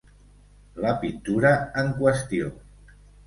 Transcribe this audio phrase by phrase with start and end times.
[0.85, 1.51] La pintura
[1.83, 2.51] en qüestió.